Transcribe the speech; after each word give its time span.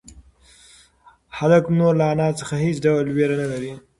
هلک 1.37 1.63
نور 1.77 1.93
له 1.99 2.05
انا 2.13 2.27
څخه 2.39 2.55
هېڅ 2.65 2.77
ډول 2.85 3.05
وېره 3.15 3.35
نه 3.41 3.47
لري. 3.51 3.71